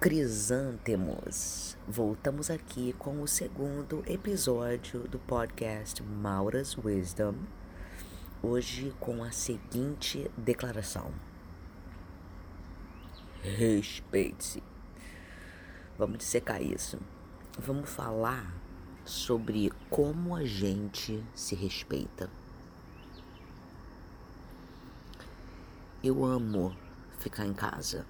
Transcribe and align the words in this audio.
Crisântemos! 0.00 1.76
Voltamos 1.86 2.48
aqui 2.48 2.94
com 2.94 3.20
o 3.20 3.28
segundo 3.28 4.02
episódio 4.06 5.06
do 5.06 5.18
podcast 5.18 6.02
Maura's 6.02 6.74
Wisdom. 6.74 7.34
Hoje 8.42 8.94
com 8.98 9.22
a 9.22 9.30
seguinte 9.30 10.30
declaração: 10.38 11.12
Respeite-se. 13.42 14.62
Vamos 15.98 16.16
dissecar 16.16 16.62
isso. 16.62 16.98
Vamos 17.58 17.90
falar 17.90 18.54
sobre 19.04 19.70
como 19.90 20.34
a 20.34 20.46
gente 20.46 21.22
se 21.34 21.54
respeita. 21.54 22.30
Eu 26.02 26.24
amo 26.24 26.74
ficar 27.18 27.44
em 27.44 27.52
casa 27.52 28.06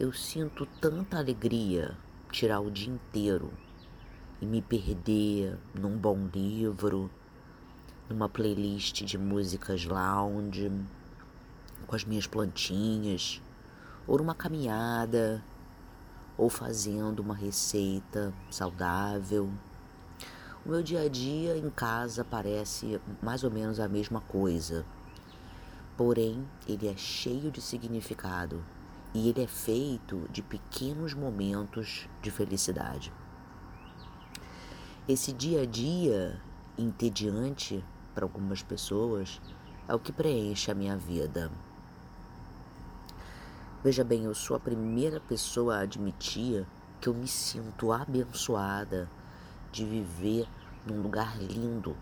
eu 0.00 0.14
sinto 0.14 0.64
tanta 0.80 1.18
alegria 1.18 1.94
tirar 2.32 2.60
o 2.60 2.70
dia 2.70 2.90
inteiro 2.90 3.52
e 4.40 4.46
me 4.46 4.62
perder 4.62 5.58
num 5.74 5.94
bom 5.94 6.26
livro, 6.32 7.10
numa 8.08 8.26
playlist 8.26 9.04
de 9.04 9.18
músicas 9.18 9.84
lounge, 9.84 10.72
com 11.86 11.94
as 11.94 12.02
minhas 12.02 12.26
plantinhas, 12.26 13.42
ou 14.06 14.16
numa 14.16 14.34
caminhada, 14.34 15.44
ou 16.34 16.48
fazendo 16.48 17.20
uma 17.20 17.34
receita 17.34 18.32
saudável. 18.50 19.50
O 20.64 20.70
meu 20.70 20.82
dia 20.82 21.02
a 21.02 21.08
dia 21.10 21.58
em 21.58 21.68
casa 21.68 22.24
parece 22.24 22.98
mais 23.22 23.44
ou 23.44 23.50
menos 23.50 23.78
a 23.78 23.86
mesma 23.86 24.22
coisa, 24.22 24.82
porém 25.94 26.42
ele 26.66 26.88
é 26.88 26.96
cheio 26.96 27.50
de 27.50 27.60
significado 27.60 28.64
e 29.12 29.28
ele 29.28 29.42
é 29.42 29.46
feito 29.46 30.28
de 30.30 30.42
pequenos 30.42 31.14
momentos 31.14 32.08
de 32.22 32.30
felicidade. 32.30 33.12
Esse 35.08 35.32
dia 35.32 35.62
a 35.62 35.66
dia 35.66 36.40
entediante 36.78 37.84
para 38.14 38.24
algumas 38.24 38.62
pessoas 38.62 39.40
é 39.88 39.94
o 39.94 39.98
que 39.98 40.12
preenche 40.12 40.70
a 40.70 40.74
minha 40.74 40.96
vida. 40.96 41.50
Veja 43.82 44.04
bem, 44.04 44.24
eu 44.24 44.34
sou 44.34 44.56
a 44.56 44.60
primeira 44.60 45.18
pessoa 45.18 45.76
a 45.76 45.80
admitir 45.80 46.66
que 47.00 47.08
eu 47.08 47.14
me 47.14 47.26
sinto 47.26 47.92
abençoada 47.92 49.10
de 49.72 49.84
viver 49.84 50.46
num 50.86 51.00
lugar 51.00 51.36
lindo, 51.38 51.96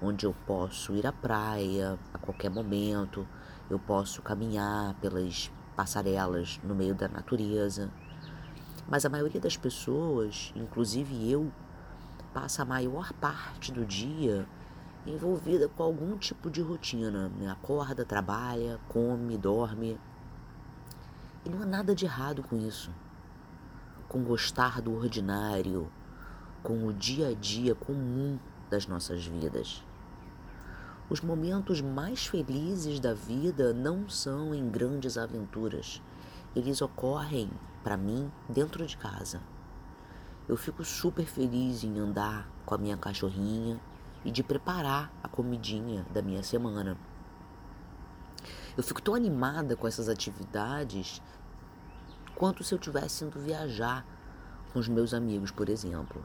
onde 0.00 0.24
eu 0.24 0.34
posso 0.46 0.94
ir 0.94 1.06
à 1.06 1.12
praia 1.12 1.98
a 2.14 2.18
qualquer 2.18 2.48
momento, 2.48 3.26
eu 3.68 3.78
posso 3.78 4.22
caminhar 4.22 4.94
pelas 4.94 5.50
passarelas 5.76 6.58
no 6.64 6.74
meio 6.74 6.94
da 6.94 7.06
natureza. 7.06 7.90
Mas 8.88 9.04
a 9.04 9.08
maioria 9.08 9.40
das 9.40 9.56
pessoas, 9.56 10.52
inclusive 10.56 11.30
eu, 11.30 11.52
passa 12.32 12.62
a 12.62 12.64
maior 12.64 13.12
parte 13.14 13.70
do 13.70 13.84
dia 13.84 14.46
envolvida 15.06 15.68
com 15.68 15.82
algum 15.82 16.16
tipo 16.16 16.50
de 16.50 16.60
rotina. 16.60 17.28
Né? 17.28 17.48
Acorda, 17.50 18.04
trabalha, 18.04 18.80
come, 18.88 19.36
dorme. 19.36 19.98
E 21.44 21.48
não 21.48 21.62
há 21.62 21.66
nada 21.66 21.94
de 21.94 22.04
errado 22.04 22.42
com 22.42 22.56
isso. 22.56 22.90
Com 24.08 24.22
gostar 24.24 24.80
do 24.80 24.94
ordinário, 24.94 25.90
com 26.62 26.86
o 26.86 26.92
dia 26.92 27.28
a 27.28 27.34
dia 27.34 27.74
comum 27.74 28.38
das 28.68 28.86
nossas 28.86 29.24
vidas. 29.24 29.84
Os 31.08 31.20
momentos 31.20 31.80
mais 31.80 32.26
felizes 32.26 32.98
da 32.98 33.14
vida 33.14 33.72
não 33.72 34.08
são 34.08 34.52
em 34.52 34.68
grandes 34.68 35.16
aventuras. 35.16 36.02
Eles 36.54 36.82
ocorrem, 36.82 37.48
para 37.84 37.96
mim, 37.96 38.28
dentro 38.48 38.84
de 38.84 38.96
casa. 38.96 39.40
Eu 40.48 40.56
fico 40.56 40.84
super 40.84 41.24
feliz 41.24 41.84
em 41.84 41.96
andar 42.00 42.50
com 42.64 42.74
a 42.74 42.78
minha 42.78 42.96
cachorrinha 42.96 43.80
e 44.24 44.32
de 44.32 44.42
preparar 44.42 45.12
a 45.22 45.28
comidinha 45.28 46.04
da 46.12 46.20
minha 46.20 46.42
semana. 46.42 46.98
Eu 48.76 48.82
fico 48.82 49.00
tão 49.00 49.14
animada 49.14 49.76
com 49.76 49.86
essas 49.86 50.08
atividades 50.08 51.22
quanto 52.34 52.64
se 52.64 52.74
eu 52.74 52.78
tivesse 52.80 53.24
indo 53.24 53.38
viajar 53.38 54.04
com 54.72 54.80
os 54.80 54.88
meus 54.88 55.14
amigos, 55.14 55.52
por 55.52 55.68
exemplo. 55.68 56.20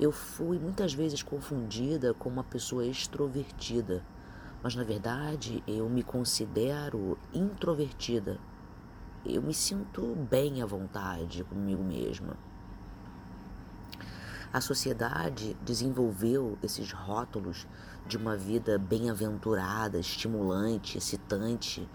Eu 0.00 0.12
fui 0.12 0.60
muitas 0.60 0.94
vezes 0.94 1.24
confundida 1.24 2.14
com 2.14 2.28
uma 2.28 2.44
pessoa 2.44 2.86
extrovertida, 2.86 4.04
mas 4.62 4.76
na 4.76 4.84
verdade 4.84 5.60
eu 5.66 5.88
me 5.90 6.04
considero 6.04 7.18
introvertida. 7.34 8.38
Eu 9.26 9.42
me 9.42 9.52
sinto 9.52 10.14
bem 10.30 10.62
à 10.62 10.66
vontade 10.66 11.42
comigo 11.42 11.82
mesma. 11.82 12.36
A 14.52 14.60
sociedade 14.60 15.56
desenvolveu 15.64 16.56
esses 16.62 16.92
rótulos 16.92 17.66
de 18.06 18.16
uma 18.16 18.36
vida 18.36 18.78
bem-aventurada, 18.78 19.98
estimulante, 19.98 20.96
excitante, 20.96 21.88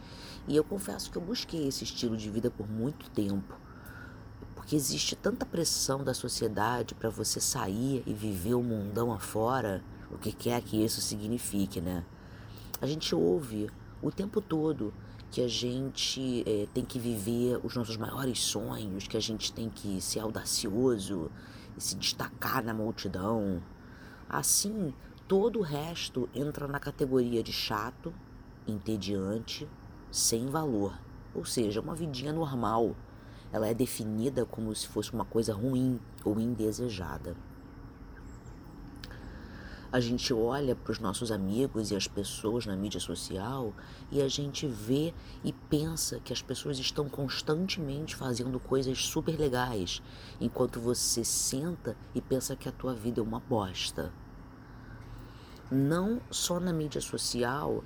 e 0.46 0.58
eu 0.58 0.64
confesso 0.66 1.10
que 1.10 1.18
eu 1.18 1.22
busquei 1.22 1.70
esse 1.70 1.86
estilo 1.86 2.18
de 2.18 2.30
vida 2.30 2.52
por 2.52 2.70
muito 2.70 3.10
tempo 3.12 3.63
porque 4.64 4.78
existe 4.78 5.14
tanta 5.14 5.46
pressão 5.46 6.06
da 6.06 6.14
sociedade 6.14 6.96
para 6.96 7.10
você 7.10 7.42
sair 7.42 8.02
e 8.08 8.14
viver 8.14 8.54
o 8.54 8.64
mundão 8.64 9.12
afora, 9.12 9.84
o 10.10 10.18
que 10.18 10.32
quer 10.32 10.62
que 10.62 10.82
isso 10.82 11.02
signifique, 11.02 11.82
né? 11.82 12.06
A 12.80 12.86
gente 12.86 13.14
ouve 13.14 13.70
o 14.02 14.10
tempo 14.10 14.40
todo 14.40 14.94
que 15.30 15.42
a 15.42 15.50
gente 15.50 16.46
é, 16.48 16.66
tem 16.74 16.86
que 16.86 16.98
viver 16.98 17.60
os 17.62 17.76
nossos 17.76 17.98
maiores 17.98 18.40
sonhos, 18.40 19.06
que 19.06 19.18
a 19.18 19.20
gente 19.20 19.52
tem 19.52 19.70
que 19.70 20.00
ser 20.00 20.22
audacioso 20.22 21.30
e 21.76 21.82
se 21.82 21.98
destacar 21.98 22.64
na 22.64 22.74
multidão. 22.74 23.62
Assim, 24.30 24.94
todo 25.28 25.60
o 25.60 25.62
resto 25.62 26.30
entra 26.34 26.70
na 26.70 26.80
categoria 26.80 27.44
de 27.44 27.52
chato, 27.52 28.14
entediante, 28.66 29.68
sem 30.10 30.46
valor, 30.48 30.98
ou 31.36 31.44
seja, 31.44 31.82
uma 31.82 31.94
vidinha 31.94 32.32
normal 32.32 32.96
ela 33.54 33.68
é 33.68 33.74
definida 33.74 34.46
como 34.46 34.76
se 34.76 34.88
fosse 34.88 35.14
uma 35.14 35.24
coisa 35.24 35.54
ruim 35.54 36.00
ou 36.26 36.40
indesejada. 36.40 37.38
A 39.92 40.00
gente 40.00 40.34
olha 40.34 40.76
para 40.76 40.92
os 40.92 40.98
nossos 40.98 41.32
amigos 41.32 41.92
e 41.92 41.96
as 41.96 42.08
pessoas 42.08 42.66
na 42.66 42.76
mídia 42.76 43.00
social 43.00 43.72
e 44.12 44.24
a 44.24 44.28
gente 44.28 44.66
vê 44.66 45.14
e 45.44 45.54
pensa 45.54 46.20
que 46.20 46.34
as 46.34 46.42
pessoas 46.42 46.80
estão 46.80 47.08
constantemente 47.08 48.16
fazendo 48.16 48.60
coisas 48.60 49.06
super 49.06 49.40
legais, 49.40 50.02
enquanto 50.42 50.80
você 50.80 51.24
senta 51.24 51.96
e 52.16 52.22
pensa 52.22 52.56
que 52.56 52.68
a 52.68 52.72
tua 52.72 52.96
vida 52.96 53.20
é 53.20 53.24
uma 53.24 53.40
bosta. 53.40 54.12
Não 55.70 56.20
só 56.32 56.60
na 56.60 56.74
mídia 56.74 57.00
social 57.00 57.84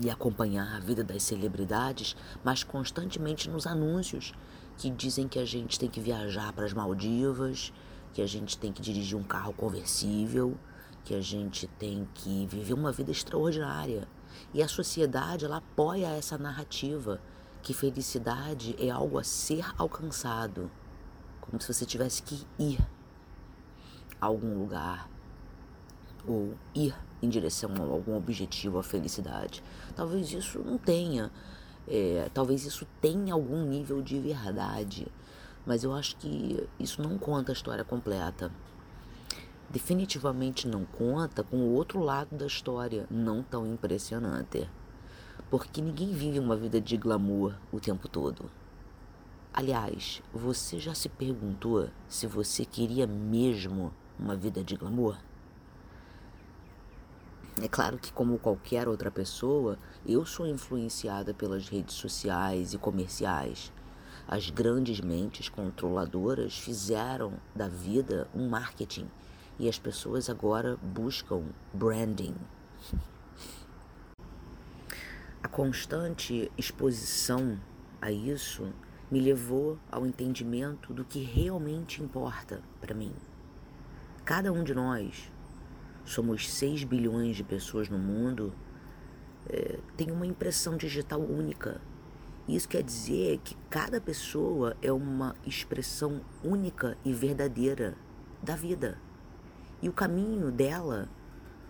e 0.00 0.10
acompanhar 0.10 0.76
a 0.76 0.80
vida 0.80 1.04
das 1.04 1.22
celebridades, 1.22 2.16
mas 2.42 2.64
constantemente 2.64 3.50
nos 3.50 3.66
anúncios 3.66 4.32
que 4.78 4.90
dizem 4.90 5.28
que 5.28 5.38
a 5.38 5.44
gente 5.44 5.78
tem 5.78 5.88
que 5.88 6.00
viajar 6.00 6.52
para 6.52 6.64
as 6.64 6.72
Maldivas, 6.72 7.72
que 8.12 8.22
a 8.22 8.26
gente 8.26 8.56
tem 8.56 8.72
que 8.72 8.80
dirigir 8.80 9.18
um 9.18 9.22
carro 9.22 9.52
conversível, 9.52 10.56
que 11.04 11.14
a 11.14 11.20
gente 11.20 11.66
tem 11.66 12.08
que 12.14 12.46
viver 12.46 12.74
uma 12.74 12.92
vida 12.92 13.10
extraordinária. 13.10 14.08
E 14.54 14.62
a 14.62 14.68
sociedade 14.68 15.44
ela 15.44 15.58
apoia 15.58 16.06
essa 16.06 16.38
narrativa 16.38 17.20
que 17.62 17.74
felicidade 17.74 18.74
é 18.78 18.90
algo 18.90 19.18
a 19.18 19.24
ser 19.24 19.64
alcançado, 19.78 20.70
como 21.40 21.60
se 21.60 21.72
você 21.72 21.84
tivesse 21.84 22.22
que 22.22 22.46
ir 22.58 22.78
a 24.20 24.26
algum 24.26 24.58
lugar 24.58 25.08
ou 26.26 26.54
ir 26.74 26.94
em 27.22 27.28
direção 27.28 27.70
a 27.78 27.82
algum 27.82 28.16
objetivo, 28.16 28.78
a 28.78 28.82
felicidade. 28.82 29.62
Talvez 29.94 30.32
isso 30.32 30.58
não 30.58 30.76
tenha, 30.76 31.30
é, 31.86 32.28
talvez 32.34 32.64
isso 32.66 32.86
tenha 33.00 33.32
algum 33.32 33.64
nível 33.64 34.02
de 34.02 34.18
verdade, 34.18 35.06
mas 35.64 35.84
eu 35.84 35.94
acho 35.94 36.16
que 36.16 36.68
isso 36.78 37.00
não 37.00 37.16
conta 37.16 37.52
a 37.52 37.54
história 37.54 37.84
completa. 37.84 38.50
Definitivamente 39.70 40.68
não 40.68 40.84
conta 40.84 41.42
com 41.42 41.56
o 41.56 41.72
outro 41.72 42.00
lado 42.00 42.36
da 42.36 42.46
história, 42.46 43.06
não 43.10 43.42
tão 43.42 43.66
impressionante. 43.66 44.68
Porque 45.50 45.80
ninguém 45.80 46.12
vive 46.12 46.38
uma 46.38 46.56
vida 46.56 46.80
de 46.80 46.96
glamour 46.96 47.54
o 47.72 47.80
tempo 47.80 48.08
todo. 48.08 48.50
Aliás, 49.54 50.22
você 50.32 50.78
já 50.78 50.94
se 50.94 51.08
perguntou 51.08 51.88
se 52.08 52.26
você 52.26 52.64
queria 52.64 53.06
mesmo 53.06 53.92
uma 54.18 54.34
vida 54.34 54.64
de 54.64 54.76
glamour? 54.76 55.16
É 57.60 57.68
claro 57.68 57.98
que, 57.98 58.12
como 58.12 58.38
qualquer 58.38 58.88
outra 58.88 59.10
pessoa, 59.10 59.78
eu 60.06 60.24
sou 60.24 60.46
influenciada 60.46 61.34
pelas 61.34 61.68
redes 61.68 61.94
sociais 61.94 62.72
e 62.72 62.78
comerciais. 62.78 63.70
As 64.26 64.48
grandes 64.48 65.00
mentes 65.00 65.48
controladoras 65.48 66.56
fizeram 66.56 67.34
da 67.54 67.68
vida 67.68 68.26
um 68.34 68.48
marketing 68.48 69.06
e 69.58 69.68
as 69.68 69.78
pessoas 69.78 70.30
agora 70.30 70.78
buscam 70.82 71.44
branding. 71.74 72.34
A 75.42 75.48
constante 75.48 76.50
exposição 76.56 77.58
a 78.00 78.10
isso 78.10 78.72
me 79.10 79.20
levou 79.20 79.78
ao 79.90 80.06
entendimento 80.06 80.94
do 80.94 81.04
que 81.04 81.22
realmente 81.22 82.02
importa 82.02 82.62
para 82.80 82.94
mim. 82.94 83.12
Cada 84.24 84.50
um 84.52 84.64
de 84.64 84.74
nós, 84.74 85.30
somos 86.04 86.50
6 86.50 86.84
bilhões 86.84 87.36
de 87.36 87.44
pessoas 87.44 87.88
no 87.88 87.98
mundo, 87.98 88.52
é, 89.48 89.78
tem 89.96 90.10
uma 90.10 90.26
impressão 90.26 90.76
digital 90.76 91.20
única. 91.20 91.80
Isso 92.48 92.68
quer 92.68 92.82
dizer 92.82 93.38
que 93.44 93.56
cada 93.70 94.00
pessoa 94.00 94.76
é 94.82 94.92
uma 94.92 95.36
expressão 95.46 96.20
única 96.42 96.96
e 97.04 97.12
verdadeira 97.12 97.96
da 98.42 98.56
vida. 98.56 98.98
E 99.80 99.88
o 99.88 99.92
caminho 99.92 100.50
dela 100.50 101.08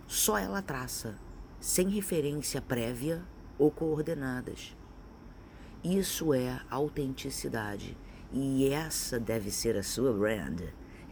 só 0.07 0.37
ela 0.37 0.61
traça, 0.61 1.17
sem 1.59 1.89
referência 1.89 2.61
prévia 2.61 3.23
ou 3.57 3.71
coordenadas. 3.71 4.75
Isso 5.83 6.33
é 6.33 6.59
autenticidade 6.69 7.97
e 8.31 8.67
essa 8.69 9.19
deve 9.19 9.51
ser 9.51 9.77
a 9.77 9.83
sua 9.83 10.13
brand. 10.13 10.61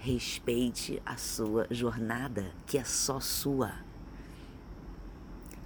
Respeite 0.04 1.00
a 1.06 1.16
sua 1.16 1.68
jornada, 1.70 2.52
que 2.66 2.80
é 2.80 2.84
só 2.84 3.20
sua. 3.20 3.72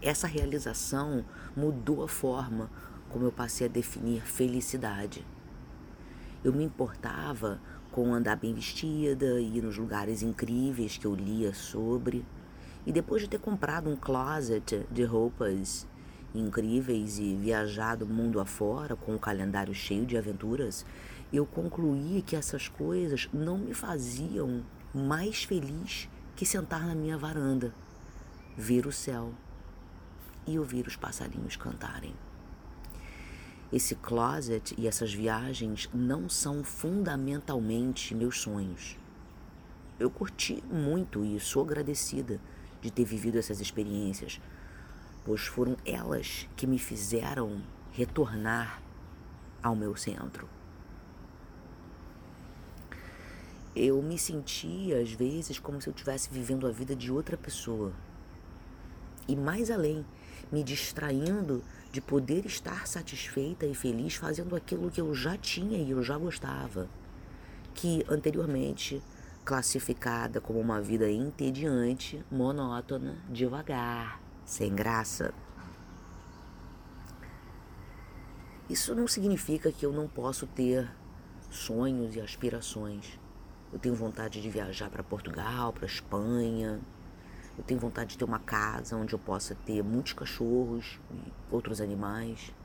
Essa 0.01 0.27
realização 0.27 1.23
mudou 1.55 2.03
a 2.03 2.07
forma 2.09 2.69
como 3.07 3.23
eu 3.23 3.31
passei 3.31 3.65
a 3.65 3.69
definir 3.69 4.23
felicidade. 4.23 5.25
Eu 6.43 6.51
me 6.51 6.65
importava 6.65 7.61
com 7.93 8.13
andar 8.13 8.35
bem 8.35 8.53
vestida, 8.53 9.39
ir 9.39 9.63
nos 9.63 9.77
lugares 9.77 10.21
incríveis 10.21 10.97
que 10.97 11.07
eu 11.07 11.15
lia 11.15 11.53
sobre. 11.53 12.25
E 12.85 12.91
depois 12.91 13.21
de 13.21 13.29
ter 13.29 13.39
comprado 13.39 13.89
um 13.89 13.95
closet 13.95 14.85
de 14.91 15.05
roupas 15.05 15.87
incríveis 16.33 17.19
e 17.19 17.35
viajado 17.35 18.05
mundo 18.05 18.41
afora 18.41 18.97
com 18.97 19.15
um 19.15 19.17
calendário 19.17 19.73
cheio 19.73 20.05
de 20.05 20.17
aventuras, 20.17 20.85
eu 21.31 21.45
concluí 21.45 22.21
que 22.21 22.35
essas 22.35 22.67
coisas 22.67 23.29
não 23.33 23.57
me 23.57 23.73
faziam 23.73 24.63
mais 24.93 25.43
feliz 25.43 26.07
que 26.35 26.45
sentar 26.45 26.85
na 26.85 26.95
minha 26.95 27.17
varanda, 27.17 27.73
ver 28.57 28.85
o 28.85 28.91
céu 28.91 29.33
e 30.45 30.59
ouvir 30.59 30.87
os 30.87 30.95
passarinhos 30.95 31.55
cantarem. 31.55 32.13
Esse 33.71 33.95
closet 33.95 34.75
e 34.77 34.87
essas 34.87 35.13
viagens 35.13 35.89
não 35.93 36.29
são 36.29 36.63
fundamentalmente 36.63 38.13
meus 38.13 38.39
sonhos. 38.39 38.97
Eu 39.99 40.09
curti 40.09 40.63
muito 40.71 41.25
e 41.25 41.39
sou 41.39 41.63
agradecida 41.63 42.39
de 42.81 42.91
ter 42.91 43.03
vivido 43.03 43.37
essas 43.37 43.59
experiências, 43.59 44.39
pois 45.25 45.41
foram 45.41 45.75
elas 45.85 46.47
que 46.55 46.67
me 46.67 46.77
fizeram 46.77 47.61
retornar 47.91 48.81
ao 49.63 49.75
meu 49.75 49.95
centro. 49.95 50.54
Eu 53.75 54.01
me 54.01 54.17
sentia 54.17 55.01
às 55.01 55.11
vezes 55.11 55.59
como 55.59 55.81
se 55.81 55.89
eu 55.89 55.91
estivesse 55.91 56.29
vivendo 56.31 56.65
a 56.65 56.71
vida 56.71 56.95
de 56.95 57.11
outra 57.11 57.35
pessoa. 57.35 57.91
E 59.27 59.35
mais 59.35 59.69
além, 59.69 60.05
me 60.49 60.63
distraindo 60.63 61.61
de 61.91 61.99
poder 61.99 62.45
estar 62.45 62.87
satisfeita 62.87 63.65
e 63.65 63.75
feliz 63.75 64.15
fazendo 64.15 64.55
aquilo 64.55 64.89
que 64.89 65.01
eu 65.01 65.13
já 65.13 65.37
tinha 65.37 65.77
e 65.77 65.91
eu 65.91 66.01
já 66.01 66.17
gostava, 66.17 66.87
que 67.73 68.05
anteriormente 68.07 69.01
classificada 69.43 70.39
como 70.39 70.59
uma 70.59 70.81
vida 70.81 71.09
entediante, 71.11 72.23
monótona, 72.31 73.17
devagar, 73.29 74.21
sem 74.45 74.73
graça. 74.73 75.33
Isso 78.69 78.95
não 78.95 79.07
significa 79.07 79.71
que 79.71 79.85
eu 79.85 79.91
não 79.91 80.07
posso 80.07 80.47
ter 80.47 80.89
sonhos 81.51 82.15
e 82.15 82.21
aspirações. 82.21 83.19
Eu 83.75 83.79
tenho 83.79 83.93
vontade 83.93 84.41
de 84.41 84.49
viajar 84.49 84.89
para 84.89 85.03
Portugal, 85.03 85.73
para 85.73 85.85
Espanha. 85.85 86.79
Eu 87.57 87.63
tenho 87.65 87.77
vontade 87.77 88.11
de 88.11 88.17
ter 88.17 88.23
uma 88.23 88.39
casa 88.39 88.95
onde 88.95 89.13
eu 89.13 89.19
possa 89.19 89.53
ter 89.53 89.83
muitos 89.83 90.13
cachorros 90.13 90.97
e 91.11 91.33
outros 91.51 91.81
animais. 91.81 92.55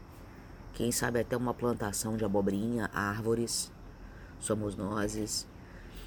Quem 0.73 0.93
sabe 0.93 1.19
até 1.19 1.37
uma 1.37 1.53
plantação 1.53 2.17
de 2.17 2.25
abobrinha, 2.25 2.89
árvores. 2.95 3.73
Somos 4.39 4.77
nós. 4.77 5.49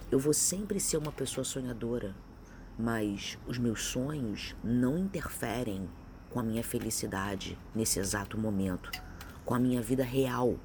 Eu 0.09 0.19
vou 0.19 0.31
sempre 0.31 0.79
ser 0.79 0.95
uma 0.95 1.11
pessoa 1.11 1.44
sonhadora, 1.44 2.15
mas 2.79 3.38
os 3.45 3.57
meus 3.57 3.83
sonhos 3.83 4.55
não 4.63 4.97
interferem 4.97 5.89
com 6.29 6.39
a 6.39 6.44
minha 6.44 6.63
felicidade 6.63 7.59
nesse 7.75 8.00
exato 8.00 8.38
momento, 8.38 8.89
com 9.44 9.53
a 9.53 9.59
minha 9.59 9.81
vida 9.81 10.05
real. 10.05 10.57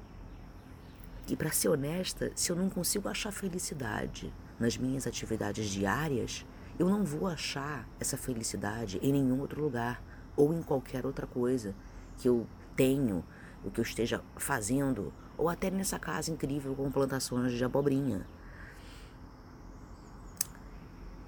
E 1.29 1.35
para 1.35 1.51
ser 1.51 1.69
honesta, 1.69 2.31
se 2.33 2.51
eu 2.51 2.55
não 2.55 2.71
consigo 2.71 3.07
achar 3.07 3.31
felicidade 3.31 4.33
nas 4.59 4.75
minhas 4.75 5.05
atividades 5.05 5.69
diárias, 5.69 6.43
eu 6.79 6.89
não 6.89 7.05
vou 7.05 7.27
achar 7.27 7.87
essa 7.99 8.17
felicidade 8.17 8.97
em 9.03 9.11
nenhum 9.13 9.39
outro 9.39 9.61
lugar 9.61 10.01
ou 10.35 10.51
em 10.51 10.63
qualquer 10.63 11.05
outra 11.05 11.27
coisa 11.27 11.75
que 12.17 12.27
eu 12.27 12.47
tenho, 12.75 13.23
o 13.63 13.69
que 13.69 13.79
eu 13.79 13.83
esteja 13.83 14.23
fazendo, 14.37 15.13
ou 15.37 15.47
até 15.47 15.69
nessa 15.69 15.99
casa 15.99 16.31
incrível 16.31 16.73
com 16.73 16.89
plantações 16.89 17.51
de 17.51 17.63
abobrinha. 17.63 18.25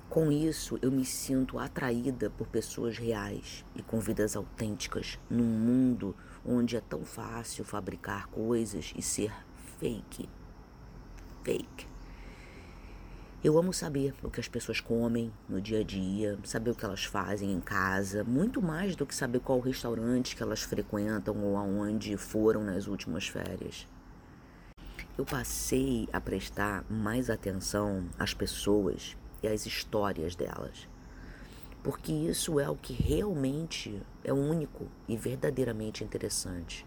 Com 0.09 0.31
isso, 0.31 0.79
eu 0.81 0.91
me 0.91 1.05
sinto 1.05 1.59
atraída 1.59 2.29
por 2.31 2.47
pessoas 2.47 2.97
reais 2.97 3.63
e 3.75 3.83
com 3.83 3.99
vidas 3.99 4.35
autênticas 4.35 5.19
num 5.29 5.43
mundo 5.43 6.15
onde 6.43 6.75
é 6.75 6.81
tão 6.81 7.05
fácil 7.05 7.63
fabricar 7.63 8.27
coisas 8.27 8.93
e 8.97 9.01
ser 9.01 9.31
fake. 9.81 10.29
Fake. 11.43 11.87
Eu 13.43 13.57
amo 13.57 13.73
saber 13.73 14.13
o 14.21 14.29
que 14.29 14.39
as 14.39 14.47
pessoas 14.47 14.79
comem 14.79 15.33
no 15.49 15.59
dia 15.59 15.79
a 15.79 15.83
dia, 15.83 16.37
saber 16.43 16.69
o 16.69 16.75
que 16.75 16.85
elas 16.85 17.03
fazem 17.03 17.51
em 17.51 17.59
casa, 17.59 18.23
muito 18.23 18.61
mais 18.61 18.95
do 18.95 19.07
que 19.07 19.15
saber 19.15 19.39
qual 19.39 19.59
restaurante 19.59 20.35
que 20.35 20.43
elas 20.43 20.61
frequentam 20.61 21.35
ou 21.43 21.57
aonde 21.57 22.15
foram 22.15 22.63
nas 22.63 22.85
últimas 22.85 23.27
férias. 23.27 23.87
Eu 25.17 25.25
passei 25.25 26.07
a 26.13 26.21
prestar 26.21 26.85
mais 26.87 27.31
atenção 27.31 28.05
às 28.19 28.35
pessoas 28.35 29.17
e 29.41 29.47
as 29.47 29.65
histórias 29.65 30.35
delas. 30.35 30.87
Porque 31.81 32.11
isso 32.11 32.59
é 32.59 32.69
o 32.69 32.75
que 32.75 32.93
realmente 32.93 33.99
é 34.23 34.31
único 34.31 34.87
e 35.07 35.17
verdadeiramente 35.17 36.03
interessante. 36.03 36.85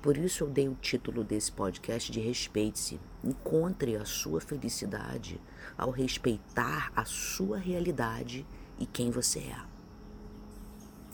Por 0.00 0.16
isso 0.16 0.44
eu 0.44 0.48
dei 0.48 0.68
o 0.68 0.74
título 0.74 1.24
desse 1.24 1.50
podcast 1.50 2.10
de 2.10 2.20
Respeite-se. 2.20 3.00
Encontre 3.22 3.96
a 3.96 4.04
sua 4.04 4.40
felicidade 4.40 5.40
ao 5.76 5.90
respeitar 5.90 6.92
a 6.94 7.04
sua 7.04 7.58
realidade 7.58 8.46
e 8.78 8.86
quem 8.86 9.10
você 9.10 9.40
é. 9.40 9.58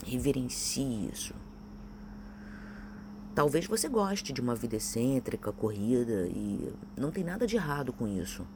Reverencie 0.07 1.09
isso. 1.12 1.35
Talvez 3.35 3.67
você 3.67 3.88
goste 3.88 4.33
de 4.33 4.41
uma 4.41 4.55
vida 4.55 4.76
excêntrica, 4.76 5.50
corrida, 5.53 6.29
e 6.29 6.73
não 6.97 7.11
tem 7.11 7.25
nada 7.25 7.47
de 7.47 7.57
errado 7.57 7.93
com 7.93 8.07
isso 8.07 8.47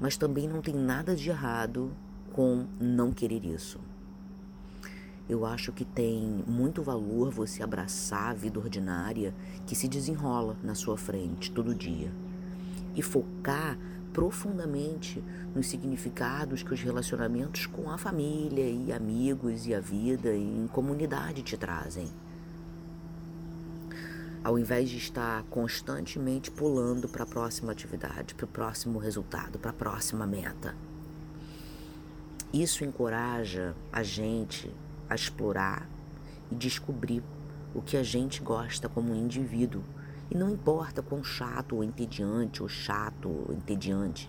mas 0.00 0.16
também 0.16 0.48
não 0.48 0.60
tem 0.60 0.74
nada 0.74 1.14
de 1.14 1.28
errado 1.28 1.92
com 2.32 2.66
não 2.78 3.12
querer 3.12 3.44
isso. 3.44 3.80
Eu 5.28 5.44
acho 5.44 5.72
que 5.72 5.84
tem 5.84 6.42
muito 6.46 6.82
valor 6.82 7.30
você 7.30 7.62
abraçar 7.62 8.30
a 8.30 8.34
vida 8.34 8.58
ordinária 8.58 9.34
que 9.66 9.74
se 9.74 9.86
desenrola 9.86 10.56
na 10.62 10.74
sua 10.74 10.96
frente 10.96 11.50
todo 11.50 11.74
dia 11.74 12.10
e 12.94 13.02
focar 13.02 13.78
profundamente 14.12 15.22
nos 15.54 15.68
significados 15.68 16.62
que 16.62 16.72
os 16.72 16.80
relacionamentos 16.80 17.66
com 17.66 17.90
a 17.90 17.98
família 17.98 18.64
e 18.64 18.90
amigos 18.90 19.66
e 19.66 19.74
a 19.74 19.80
vida 19.80 20.34
e 20.34 20.42
em 20.42 20.66
comunidade 20.66 21.42
te 21.42 21.56
trazem 21.56 22.08
ao 24.42 24.58
invés 24.58 24.88
de 24.88 24.96
estar 24.96 25.42
constantemente 25.50 26.50
pulando 26.50 27.06
para 27.06 27.24
a 27.24 27.26
próxima 27.26 27.72
atividade, 27.72 28.34
para 28.34 28.46
o 28.46 28.48
próximo 28.48 28.98
resultado, 28.98 29.58
para 29.58 29.72
a 29.72 29.74
próxima 29.74 30.26
meta. 30.26 30.74
Isso 32.50 32.82
encoraja 32.82 33.74
a 33.92 34.02
gente 34.02 34.72
a 35.08 35.14
explorar 35.14 35.88
e 36.50 36.54
descobrir 36.54 37.22
o 37.74 37.82
que 37.82 37.96
a 37.96 38.02
gente 38.02 38.42
gosta 38.42 38.88
como 38.88 39.14
indivíduo. 39.14 39.82
E 40.30 40.36
não 40.36 40.50
importa 40.50 41.02
quão 41.02 41.24
chato 41.24 41.76
ou 41.76 41.84
entediante, 41.84 42.62
ou 42.62 42.68
chato 42.68 43.28
ou 43.28 43.54
entediante. 43.54 44.28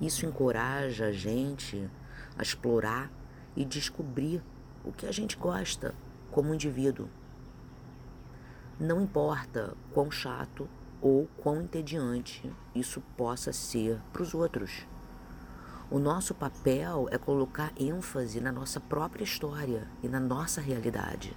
Isso 0.00 0.24
encoraja 0.24 1.06
a 1.06 1.12
gente 1.12 1.90
a 2.36 2.42
explorar 2.42 3.10
e 3.56 3.64
descobrir 3.64 4.42
o 4.84 4.92
que 4.92 5.04
a 5.04 5.12
gente 5.12 5.36
gosta 5.36 5.94
como 6.30 6.54
indivíduo. 6.54 7.08
Não 8.78 9.02
importa 9.02 9.76
quão 9.92 10.08
chato 10.08 10.68
ou 11.00 11.28
quão 11.38 11.62
entediante 11.62 12.52
isso 12.74 13.00
possa 13.16 13.52
ser 13.52 14.00
para 14.12 14.22
os 14.22 14.34
outros. 14.34 14.86
O 15.90 15.98
nosso 15.98 16.34
papel 16.34 17.08
é 17.10 17.16
colocar 17.16 17.72
ênfase 17.78 18.40
na 18.40 18.52
nossa 18.52 18.78
própria 18.78 19.24
história 19.24 19.88
e 20.02 20.08
na 20.08 20.20
nossa 20.20 20.60
realidade. 20.60 21.34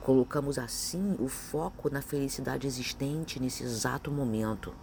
Colocamos 0.00 0.58
assim 0.58 1.16
o 1.18 1.28
foco 1.28 1.90
na 1.90 2.00
felicidade 2.00 2.66
existente 2.66 3.40
nesse 3.40 3.62
exato 3.62 4.10
momento. 4.10 4.74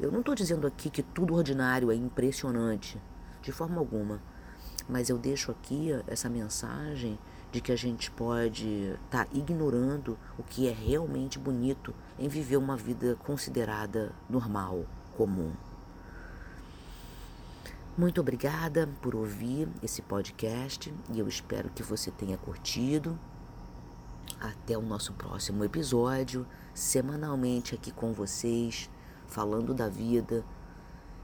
Eu 0.00 0.10
não 0.10 0.20
estou 0.20 0.34
dizendo 0.34 0.66
aqui 0.66 0.90
que 0.90 1.02
tudo 1.02 1.34
ordinário 1.34 1.90
é 1.90 1.94
impressionante, 1.94 3.00
de 3.40 3.52
forma 3.52 3.78
alguma, 3.78 4.20
mas 4.88 5.08
eu 5.08 5.16
deixo 5.16 5.50
aqui 5.50 5.90
essa 6.06 6.28
mensagem 6.28 7.18
de 7.52 7.60
que 7.60 7.70
a 7.70 7.76
gente 7.76 8.10
pode 8.10 8.96
estar 9.04 9.26
tá 9.26 9.30
ignorando 9.30 10.18
o 10.38 10.42
que 10.42 10.66
é 10.66 10.72
realmente 10.72 11.38
bonito 11.38 11.94
em 12.18 12.26
viver 12.26 12.56
uma 12.56 12.76
vida 12.76 13.14
considerada 13.16 14.12
normal, 14.28 14.86
comum. 15.16 15.52
Muito 17.96 18.22
obrigada 18.22 18.88
por 19.02 19.14
ouvir 19.14 19.68
esse 19.82 20.00
podcast 20.00 20.92
e 21.12 21.18
eu 21.18 21.28
espero 21.28 21.68
que 21.68 21.82
você 21.82 22.10
tenha 22.10 22.38
curtido. 22.38 23.18
Até 24.40 24.76
o 24.78 24.82
nosso 24.82 25.12
próximo 25.12 25.62
episódio, 25.62 26.46
semanalmente 26.72 27.74
aqui 27.74 27.92
com 27.92 28.14
vocês, 28.14 28.88
falando 29.26 29.74
da 29.74 29.90
vida, 29.90 30.42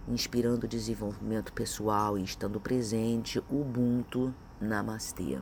inspirando 0.06 0.66
o 0.66 0.68
desenvolvimento 0.68 1.54
pessoal 1.54 2.18
e 2.18 2.22
estando 2.22 2.60
presente. 2.60 3.42
Ubuntu 3.50 4.34
Namastê. 4.60 5.38